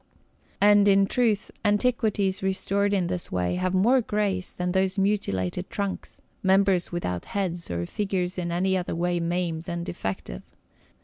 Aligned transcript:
And, 0.59 0.87
in 0.87 1.05
truth, 1.05 1.51
antiquities 1.63 2.41
restored 2.41 2.91
in 2.91 3.05
this 3.05 3.31
way 3.31 3.53
have 3.57 3.75
more 3.75 4.01
grace 4.01 4.51
than 4.51 4.71
those 4.71 4.97
mutilated 4.97 5.69
trunks, 5.69 6.21
members 6.41 6.91
without 6.91 7.25
heads, 7.25 7.69
or 7.69 7.85
figures 7.85 8.39
in 8.39 8.51
any 8.51 8.75
other 8.75 8.95
way 8.95 9.19
maimed 9.19 9.69
and 9.69 9.85
defective. 9.85 10.41